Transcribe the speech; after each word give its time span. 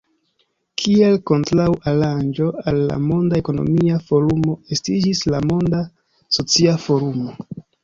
Kiel 0.83 1.17
kontraŭa 1.31 1.75
aranĝo 1.91 2.47
al 2.71 2.81
la 2.87 2.97
Monda 3.03 3.39
Ekonomia 3.43 3.99
Forumo 4.09 4.57
estiĝis 4.79 5.23
la 5.37 5.45
Monda 5.53 5.85
Socia 6.41 6.77
Forumo. 6.89 7.39